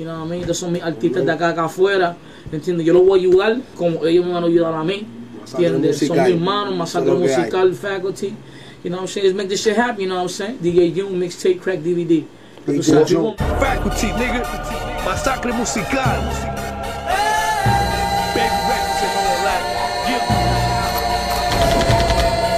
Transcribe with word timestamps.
You 0.00 0.06
know 0.06 0.20
what 0.20 0.28
I 0.28 0.30
mean? 0.30 0.40
Estos 0.40 0.56
son 0.56 0.72
mis 0.72 0.82
artistas 0.82 1.26
de 1.26 1.30
acá, 1.30 1.50
acá 1.50 1.64
afuera. 1.66 2.16
¿Entiendes? 2.50 2.86
Yo 2.86 2.94
los 2.94 3.04
voy 3.04 3.18
a 3.18 3.22
ayudar 3.22 3.60
como 3.76 4.06
ellos 4.06 4.24
me 4.24 4.32
van 4.32 4.44
a 4.44 4.46
ayudar 4.46 4.72
a 4.72 4.82
mí. 4.82 5.06
¿Entiendes? 5.52 5.98
Son 5.98 6.16
mis 6.16 6.26
hermanos, 6.26 6.74
Masacre 6.74 7.12
Musical, 7.12 7.74
Faculty. 7.74 8.34
You 8.82 8.88
know 8.88 8.96
what 8.96 9.02
I'm 9.02 9.08
saying? 9.08 9.26
Let's 9.26 9.36
make 9.36 9.48
this 9.50 9.62
shit 9.62 9.76
happen, 9.76 10.00
you 10.00 10.08
know 10.08 10.14
what 10.14 10.22
I'm 10.22 10.28
saying? 10.30 10.58
DJ 10.62 10.94
June, 10.94 11.20
mixtape, 11.20 11.60
crack, 11.60 11.80
DVD. 11.80 12.24
Faculty, 12.64 14.06
nigga. 14.16 14.42
Masacre 15.04 15.52
Musical. 15.52 16.22
Baby 18.32 18.56
records 18.72 19.04
and 19.04 19.12
all 19.20 19.44
that. 19.44 19.62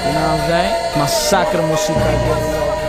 You 0.06 0.14
know 0.14 0.22
what 0.30 0.38
I'm 0.38 0.46
saying? 0.46 0.74
Masacre 0.95 1.62
Musical. 1.66 1.98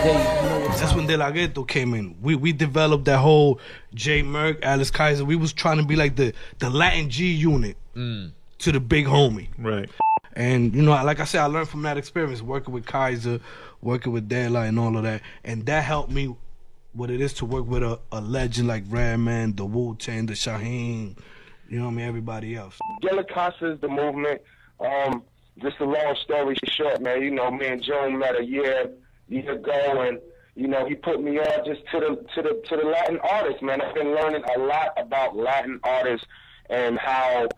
Hey, 0.04 0.14
you 0.14 0.53
what's 0.53 0.53
That's 0.80 0.94
when 0.94 1.06
De 1.06 1.16
La 1.16 1.30
Ghetto 1.30 1.64
came 1.64 1.94
in. 1.94 2.16
We 2.20 2.34
we 2.34 2.52
developed 2.52 3.04
that 3.06 3.18
whole 3.18 3.60
J 3.94 4.22
Merck, 4.22 4.62
Alice 4.62 4.90
Kaiser. 4.90 5.24
We 5.24 5.36
was 5.36 5.52
trying 5.52 5.78
to 5.78 5.84
be 5.84 5.96
like 5.96 6.16
the 6.16 6.32
the 6.58 6.70
Latin 6.70 7.10
G 7.10 7.32
unit 7.32 7.76
to 7.94 8.72
the 8.72 8.80
big 8.80 9.06
homie. 9.06 9.48
Right. 9.58 9.88
And 10.34 10.74
you 10.74 10.82
know, 10.82 10.90
like 11.04 11.20
I 11.20 11.24
said, 11.24 11.40
I 11.42 11.46
learned 11.46 11.68
from 11.68 11.82
that 11.82 11.96
experience 11.96 12.42
working 12.42 12.74
with 12.74 12.86
Kaiser, 12.86 13.40
working 13.80 14.12
with 14.12 14.28
Dela, 14.28 14.62
and 14.62 14.78
all 14.78 14.96
of 14.96 15.04
that, 15.04 15.22
and 15.44 15.64
that 15.66 15.84
helped 15.84 16.10
me 16.10 16.34
what 16.92 17.10
it 17.10 17.20
is 17.20 17.32
to 17.34 17.44
work 17.44 17.66
with 17.66 17.82
a, 17.82 17.98
a 18.12 18.20
legend 18.20 18.68
like 18.68 18.84
Redman, 18.88 19.56
the 19.56 19.64
Wu 19.64 19.96
Tang, 19.96 20.26
the 20.26 20.34
Shaheen, 20.34 21.16
you 21.68 21.78
know 21.78 21.86
what 21.86 21.90
I 21.90 21.94
mean, 21.94 22.06
everybody 22.06 22.54
else. 22.54 22.78
Gilla 23.02 23.24
Casa 23.24 23.72
is 23.72 23.80
the 23.80 23.88
movement. 23.88 24.40
Um, 24.80 25.22
just 25.60 25.78
a 25.80 25.84
long 25.84 26.16
story 26.22 26.56
short, 26.68 27.00
man. 27.00 27.22
You 27.22 27.30
know, 27.30 27.50
me 27.50 27.66
and 27.66 27.82
Joe 27.82 28.10
met 28.10 28.38
a 28.38 28.44
year 28.44 28.90
year 29.28 29.52
ago, 29.52 30.02
and 30.02 30.18
you 30.56 30.68
know, 30.68 30.86
he 30.86 30.94
put 30.94 31.22
me 31.22 31.38
on 31.38 31.64
just 31.64 31.80
to 31.90 32.00
the 32.00 32.26
to 32.34 32.42
the 32.42 32.62
to 32.68 32.76
the 32.76 32.88
Latin 32.88 33.18
artists, 33.28 33.62
man. 33.62 33.80
I've 33.80 33.94
been 33.94 34.14
learning 34.14 34.42
a 34.56 34.60
lot 34.60 34.92
about 34.96 35.36
Latin 35.36 35.80
artists 35.82 36.26
and 36.70 36.98
how 36.98 37.48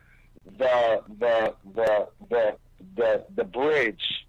the 0.59 1.03
the 1.19 1.55
the 1.75 2.09
the 2.31 2.57
the 2.97 3.25
the 3.35 3.45
bridge 3.45 4.27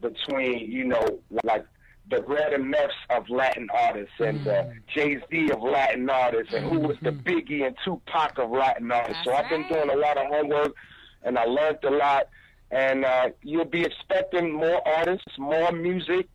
between 0.00 0.70
you 0.70 0.84
know 0.84 1.20
like 1.44 1.64
the 2.10 2.22
Red 2.22 2.54
and 2.54 2.72
Meths 2.72 2.90
of 3.10 3.28
Latin 3.28 3.68
artists 3.72 4.14
and 4.18 4.42
the 4.44 4.72
Jay 4.94 5.20
Z 5.30 5.50
of 5.50 5.62
Latin 5.62 6.08
artists 6.08 6.54
and 6.54 6.64
who 6.64 6.80
was 6.80 6.96
the 7.02 7.10
Biggie 7.10 7.66
and 7.66 7.76
Tupac 7.84 8.38
of 8.38 8.50
Latin 8.50 8.90
artists. 8.90 9.22
So 9.24 9.34
I've 9.34 9.48
been 9.50 9.68
doing 9.68 9.90
a 9.90 9.96
lot 9.96 10.16
of 10.16 10.26
homework 10.26 10.74
and 11.22 11.38
I 11.38 11.44
learned 11.44 11.84
a 11.84 11.90
lot. 11.90 12.28
And 12.70 13.04
uh, 13.04 13.30
you'll 13.42 13.64
be 13.64 13.82
expecting 13.82 14.52
more 14.52 14.86
artists, 14.86 15.38
more 15.38 15.72
music 15.72 16.28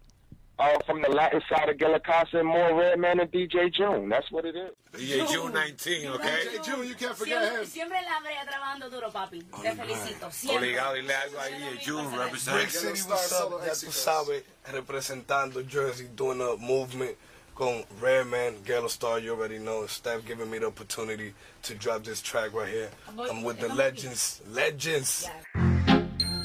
uh, 0.60 0.80
from 0.86 1.02
the 1.02 1.10
Latin 1.10 1.42
side 1.50 1.70
of 1.70 1.78
Gilla 1.78 2.00
and 2.34 2.48
more 2.48 2.80
Redman 2.80 3.20
and 3.20 3.32
DJ 3.32 3.74
June. 3.74 4.10
That's 4.10 4.32
what 4.32 4.46
it 4.46 4.56
is. 4.56 4.72
DJ 4.94 5.30
June 5.32 5.52
19, 5.52 6.08
okay? 6.12 6.28
DJ 6.28 6.66
June, 6.66 6.88
you 6.88 6.96
can't 6.96 7.16
forget 7.16 7.42
him. 7.44 7.66
Siempre, 7.66 7.66
siempre 7.66 7.98
la 8.04 8.20
brea 8.22 8.46
trabajando 8.46 8.90
duro, 8.92 9.10
papi. 9.10 9.44
Te 9.62 9.72
felicito. 9.76 10.32
Siempre. 10.32 10.70
Obligado, 10.70 10.94
dile 10.96 11.16
algo 11.16 11.40
ahí, 11.40 11.54
DJ 11.54 11.86
June, 11.86 12.08
Brick. 12.16 12.70
City, 12.70 13.02
what's 13.10 13.32
up? 13.32 13.62
Ya 13.66 13.74
tú 13.74 13.92
sabes, 13.92 14.44
representando 14.72 15.64
Jersey, 15.68 16.08
doing 16.16 16.42
a 16.42 16.56
movement 16.58 17.16
con 17.56 17.84
Redman, 18.00 18.56
Ghetto 18.64 18.88
Star, 18.88 19.20
you 19.20 19.32
already 19.32 19.60
know. 19.60 19.86
Steph 19.88 20.26
giving 20.26 20.50
me 20.50 20.60
the 20.60 20.68
opportunity 20.68 21.34
to 21.64 21.76
drop 21.76 22.04
this 22.04 22.22
track 22.22 22.54
right 22.54 22.70
here. 22.70 22.90
I'm 23.18 23.44
with 23.44 23.60
the 23.60 23.70
legends, 23.74 24.42
legends. 24.52 25.30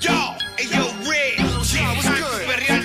Yo, 0.01 0.13
hey 0.57 0.69
yo, 0.71 1.11
Red. 1.11 1.39
Yeah, 1.39 1.95
what's 1.95 2.09
good? 2.69 2.78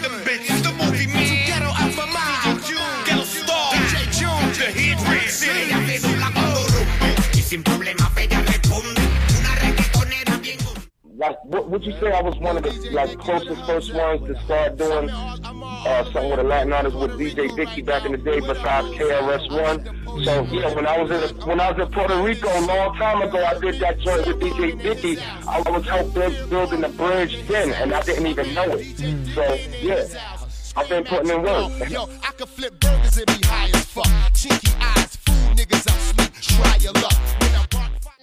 What 11.53 11.69
would 11.69 11.85
you 11.85 11.91
say 11.99 12.11
I 12.11 12.21
was 12.21 12.35
one 12.39 12.57
of 12.57 12.63
the 12.63 12.89
like 12.91 13.17
closest 13.19 13.63
first 13.65 13.93
ones 13.93 14.27
to 14.27 14.43
start 14.43 14.75
doing 14.75 15.07
uh, 15.09 16.03
something 16.05 16.31
with 16.31 16.39
a 16.39 16.43
Latin 16.43 16.73
artist 16.73 16.95
with 16.95 17.11
DJ 17.11 17.55
Dicky 17.55 17.83
back 17.83 18.05
in 18.05 18.11
the 18.13 18.17
day 18.17 18.39
besides 18.39 18.87
KRS 18.97 19.51
One? 19.51 20.25
So 20.25 20.43
yeah, 20.51 20.73
when 20.73 20.87
I 20.87 20.99
was 20.99 21.11
in 21.11 21.47
when 21.47 21.59
I 21.59 21.71
was 21.71 21.85
in 21.85 21.93
Puerto 21.93 22.21
Rico 22.23 22.47
a 22.47 22.61
long 22.65 22.97
time 22.97 23.21
ago, 23.21 23.45
I 23.45 23.59
did 23.59 23.79
that 23.81 23.99
joint 23.99 24.25
with 24.25 24.39
DJ 24.39 24.81
Dicky. 24.81 25.21
I 25.47 25.61
was 25.69 25.85
helping 25.85 26.13
build, 26.13 26.49
building 26.49 26.81
the 26.81 26.89
bridge 26.89 27.47
then, 27.47 27.71
and 27.73 27.93
I 27.93 28.01
didn't 28.01 28.25
even 28.25 28.51
know 28.55 28.71
it. 28.71 28.97
So 29.35 29.53
yeah, 29.79 30.45
I've 30.75 30.89
been 30.89 31.03
putting 31.03 31.29
in 31.29 31.43
work. 31.43 31.89
Yo, 31.89 32.09
I 32.23 32.31
could 32.31 32.49
flip 32.49 32.79
burgers 32.79 33.17
and 33.17 33.27
be 33.27 33.45
high 33.45 33.69
as 33.69 33.85
fuck. 33.85 34.05
Chinky 34.33 34.73
eyes, 34.81 35.15
fool 35.17 35.55
niggas 35.55 35.87
out 35.87 35.99
sleep. 35.99 36.33
Try 36.41 36.77
your 36.77 36.93
luck. 36.93 37.13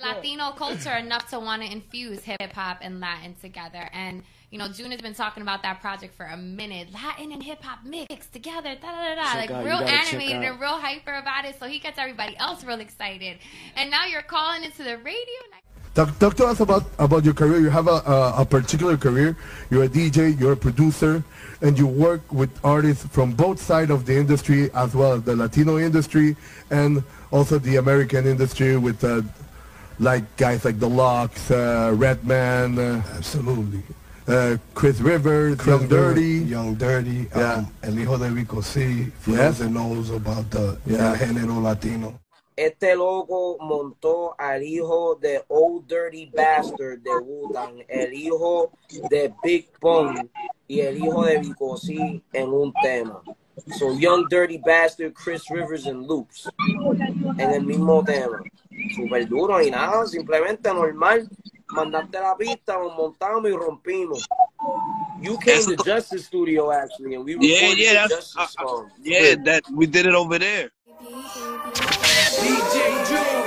When 0.00 0.14
Latino 0.14 0.50
culture 0.52 0.92
enough 0.96 1.28
to 1.30 1.40
want 1.40 1.62
to 1.62 1.70
infuse 1.70 2.22
hip 2.24 2.52
hop 2.52 2.78
and 2.82 3.00
Latin 3.00 3.34
together. 3.40 3.88
And 3.92 4.22
you 4.50 4.58
know, 4.58 4.68
June 4.68 4.90
has 4.90 5.00
been 5.00 5.14
talking 5.14 5.42
about 5.42 5.62
that 5.62 5.80
project 5.80 6.14
for 6.16 6.26
a 6.26 6.36
minute. 6.36 6.92
Latin 6.92 7.32
and 7.32 7.42
hip 7.42 7.62
hop 7.62 7.84
mixed 7.84 8.32
together, 8.32 8.74
da 8.80 8.90
da 8.90 9.14
da 9.14 9.14
da. 9.14 9.38
Like 9.38 9.50
out, 9.50 9.64
real 9.64 9.78
animated 9.78 10.42
and 10.42 10.60
real 10.60 10.78
hyper 10.78 11.14
about 11.14 11.44
it. 11.44 11.58
So 11.58 11.66
he 11.66 11.78
gets 11.78 11.98
everybody 11.98 12.36
else 12.36 12.64
real 12.64 12.80
excited. 12.80 13.38
And 13.76 13.90
now 13.90 14.06
you're 14.06 14.22
calling 14.22 14.64
into 14.64 14.82
the 14.82 14.98
radio. 14.98 15.40
Talk, 15.94 16.18
talk 16.20 16.36
to 16.36 16.46
us 16.46 16.60
about, 16.60 16.84
about 17.00 17.24
your 17.24 17.34
career. 17.34 17.58
You 17.58 17.70
have 17.70 17.88
a, 17.88 18.02
a, 18.06 18.34
a 18.42 18.44
particular 18.44 18.96
career. 18.96 19.36
You're 19.70 19.84
a 19.84 19.88
DJ, 19.88 20.38
you're 20.38 20.52
a 20.52 20.56
producer, 20.56 21.24
and 21.62 21.76
you 21.76 21.86
work 21.86 22.32
with 22.32 22.50
artists 22.64 23.04
from 23.06 23.32
both 23.32 23.60
sides 23.60 23.90
of 23.90 24.06
the 24.06 24.16
industry, 24.16 24.70
as 24.72 24.94
well 24.94 25.14
as 25.14 25.22
the 25.24 25.34
Latino 25.34 25.78
industry 25.78 26.36
and 26.70 27.02
also 27.32 27.58
the 27.58 27.76
American 27.76 28.26
industry 28.26 28.76
with 28.76 29.02
uh, 29.02 29.22
like 30.00 30.24
guys 30.36 30.64
like 30.64 30.80
The 30.80 30.88
LOX, 30.88 31.50
uh, 31.50 31.92
Redman, 31.94 32.78
uh, 32.78 33.02
Absolutely. 33.16 33.82
uh, 34.26 34.56
Chris 34.74 35.00
Rivers, 35.00 35.64
Young 35.66 35.86
Dirty. 35.88 36.38
Young 36.48 36.74
Dirty. 36.74 37.28
Yeah. 37.36 37.54
Um, 37.58 37.68
El 37.82 37.98
Hijo 37.98 38.16
de 38.16 38.30
Vico 38.30 38.60
C. 38.62 39.04
For 39.20 39.30
Yes. 39.32 39.38
those 39.38 39.58
that 39.58 39.70
knows 39.70 40.10
about 40.10 40.50
the 40.50 40.78
Yeah. 40.86 41.12
el 41.12 41.16
género 41.18 41.60
latino. 41.62 42.18
Este 42.56 42.94
loco 42.94 43.56
montó 43.60 44.34
al 44.38 44.62
hijo 44.62 45.14
de 45.20 45.42
Old 45.48 45.86
Dirty 45.86 46.30
Bastard 46.34 47.00
de 47.02 47.10
Wu-Tang, 47.22 47.84
el 47.88 48.12
hijo 48.12 48.70
de 49.10 49.32
Big 49.42 49.68
Pun 49.80 50.28
y 50.68 50.80
el 50.80 50.98
hijo 50.98 51.24
de 51.24 51.38
Vico 51.38 51.76
C 51.78 52.22
en 52.34 52.48
un 52.50 52.72
tema. 52.82 53.22
So 53.78 53.92
Young 53.98 54.26
Dirty 54.28 54.58
Bastard, 54.58 55.14
Chris 55.14 55.42
Rivers 55.48 55.86
and 55.86 56.06
Loops 56.06 56.48
en 57.38 57.50
el 57.50 57.64
mismo 57.64 58.02
tema. 58.04 58.42
Super 58.94 59.28
duro 59.28 59.60
y 59.62 59.70
nada, 59.70 60.06
simplemente 60.06 60.72
normal. 60.72 61.28
Mandaste 61.68 62.18
la 62.18 62.36
pista, 62.36 62.76
nos 62.78 62.96
montamos 62.96 63.48
y 63.50 63.54
rompimos. 63.54 64.26
You 65.22 65.38
came 65.38 65.62
to 65.64 65.76
Justice 65.84 66.24
Studio 66.26 66.70
actually, 66.72 67.14
and 67.14 67.24
we 67.24 67.34
recorded 67.34 67.50
Yeah, 67.50 67.74
yeah, 67.76 67.92
the 67.92 68.08
that's 68.08 68.34
Justice 68.34 68.36
uh, 68.58 68.62
uh, 68.64 68.66
song. 68.66 68.90
yeah. 69.02 69.34
That 69.44 69.62
we 69.72 69.86
did 69.86 70.06
it 70.06 70.14
over 70.14 70.38
there. 70.38 70.70
DJ 72.40 73.06
June. 73.08 73.46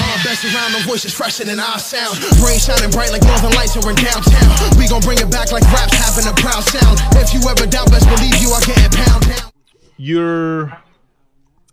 All 0.00 0.18
best 0.24 0.44
around, 0.44 0.72
the 0.72 0.82
voice 0.86 1.04
is 1.04 1.12
fresher 1.14 1.44
than 1.44 1.60
our 1.60 1.78
sound. 1.78 2.18
Brain 2.40 2.58
shining 2.58 2.90
bright 2.90 3.12
like 3.12 3.22
northern 3.22 3.52
lights 3.52 3.76
are 3.76 3.88
in 3.90 3.96
downtown. 3.96 4.78
We 4.78 4.88
gon' 4.88 5.02
bring 5.02 5.18
it 5.18 5.30
back 5.30 5.52
like 5.52 5.64
rap's 5.72 5.92
having 5.94 6.26
a 6.30 6.34
proud 6.40 6.62
sound. 6.64 6.98
If 7.16 7.34
you 7.34 7.40
ever 7.48 7.66
doubt, 7.66 7.90
best 7.90 8.08
believe 8.08 8.36
you 8.40 8.50
are 8.50 8.62
getting 8.62 8.90
pound 8.90 9.26
down. 9.28 9.50
You're 9.98 10.72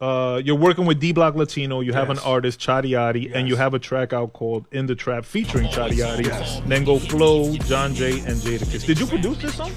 uh, 0.01 0.41
you're 0.43 0.55
working 0.55 0.85
with 0.85 0.99
D 0.99 1.11
Block 1.11 1.35
Latino. 1.35 1.81
You 1.81 1.93
have 1.93 2.09
an 2.09 2.17
Yes. 2.17 2.25
artist, 2.25 2.59
Chadiati, 2.59 3.31
and 3.33 3.47
you 3.47 3.55
have 3.55 3.73
a 3.73 3.79
track 3.79 4.13
out 4.13 4.33
called 4.33 4.65
"In 4.71 4.85
the 4.87 4.95
Trap" 4.95 5.25
featuring 5.25 5.67
Chadiati, 5.69 6.25
Ñengo 6.65 6.99
Flow, 7.09 7.55
John 7.67 7.93
Jay, 7.93 8.19
and 8.19 8.37
Jadakiss. 8.37 8.85
Did 8.85 8.99
you 8.99 9.07
produce 9.07 9.37
this 9.39 9.55
song? 9.55 9.71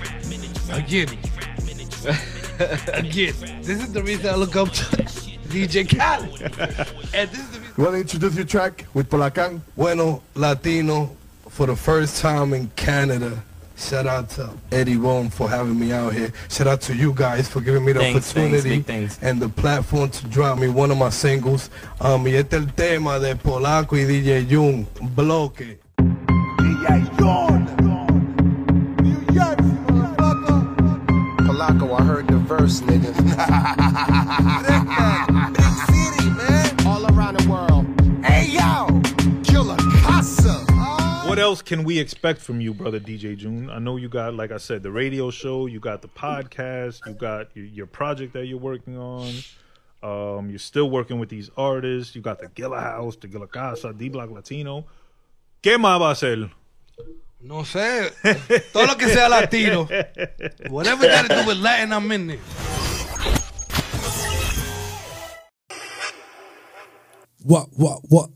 Again. 0.72 1.08
Again. 2.92 3.34
This 3.62 3.82
is 3.82 3.92
the 3.92 4.02
reason 4.02 4.26
I 4.30 4.34
look 4.36 4.56
up 4.56 4.70
to 4.70 4.84
DJ 5.50 5.84
Khaled. 5.88 6.42
and 7.14 7.30
this 7.30 7.40
is 7.40 7.50
the 7.50 7.60
reason. 7.60 7.74
You 7.76 7.84
want 7.84 7.94
to 7.96 8.00
introduce 8.00 8.34
your 8.36 8.44
track 8.44 8.86
with 8.94 9.08
Polacan? 9.10 9.62
Bueno, 9.76 10.22
Latino, 10.34 11.16
for 11.48 11.66
the 11.66 11.76
first 11.76 12.20
time 12.20 12.52
in 12.54 12.68
Canada. 12.76 13.42
Shout 13.80 14.06
out 14.06 14.28
to 14.30 14.50
Eddie 14.70 14.96
Rome 14.98 15.30
for 15.30 15.48
having 15.48 15.78
me 15.78 15.90
out 15.92 16.12
here. 16.12 16.32
Shout 16.48 16.66
out 16.66 16.80
to 16.82 16.94
you 16.94 17.12
guys 17.14 17.48
for 17.48 17.60
giving 17.60 17.84
me 17.84 17.92
the 17.92 18.00
Thanks, 18.00 18.30
thanks, 18.32 18.58
opportunity 18.58 18.82
thanks. 18.82 19.18
and 19.22 19.40
the 19.40 19.48
platform 19.48 20.10
to 20.10 20.26
drop 20.28 20.58
me 20.58 20.68
one 20.68 20.90
of 20.90 20.98
my 20.98 21.08
singles. 21.10 21.70
Um, 22.00 22.24
y 22.24 22.34
este 22.34 22.54
el 22.56 22.66
tema 22.74 23.18
de 23.18 23.34
Polaco 23.36 23.96
y 23.96 24.04
DJ 24.04 24.46
June, 24.48 24.86
Bloque. 25.16 25.78
Polaco, 31.46 31.98
I 31.98 32.02
heard 32.04 32.28
the 32.28 32.36
verse, 32.36 32.80
nigga. 32.82 33.76
else 41.40 41.62
can 41.62 41.84
we 41.84 41.98
expect 41.98 42.40
from 42.40 42.60
you, 42.60 42.72
brother 42.72 43.00
DJ 43.00 43.36
June? 43.36 43.70
I 43.70 43.78
know 43.78 43.96
you 43.96 44.08
got, 44.08 44.34
like 44.34 44.52
I 44.52 44.58
said, 44.58 44.82
the 44.82 44.90
radio 44.90 45.30
show. 45.30 45.66
You 45.66 45.80
got 45.80 46.02
the 46.02 46.08
podcast. 46.08 47.04
You 47.06 47.14
got 47.14 47.48
your, 47.56 47.64
your 47.66 47.86
project 47.86 48.34
that 48.34 48.46
you're 48.46 48.58
working 48.58 48.96
on. 48.96 49.32
Um, 50.02 50.50
you're 50.50 50.58
still 50.58 50.90
working 50.90 51.18
with 51.18 51.28
these 51.28 51.50
artists. 51.56 52.14
You 52.14 52.22
got 52.22 52.38
the 52.40 52.48
Gilla 52.48 52.80
House, 52.80 53.16
the 53.16 53.28
Gilla 53.28 53.46
Casa, 53.46 53.92
D 53.92 54.08
Block 54.08 54.30
Latino. 54.30 54.86
¿Qué 55.62 55.76
más 55.78 56.00
va 56.00 56.08
a 56.08 56.12
hacer? 56.12 56.50
No 57.40 57.64
sé. 57.64 58.10
Todo 58.72 58.86
lo 58.86 58.96
que 58.96 59.08
sea 59.08 59.28
latino. 59.28 59.88
Whatever 60.68 61.06
got 61.06 61.28
to 61.28 61.36
do 61.36 61.46
with 61.46 61.56
Latin, 61.58 61.92
I'm 61.92 62.10
in 62.12 62.26
there. 62.28 62.38
What, 67.42 67.68
what, 67.76 68.00
what? 68.08 68.30